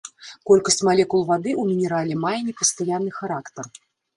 Колькасць 0.49 0.81
малекул 0.87 1.21
вады 1.31 1.51
ў 1.61 1.75
мінерале 1.75 2.15
мае 2.25 2.35
непастаянны 2.49 3.11
характар. 3.19 3.71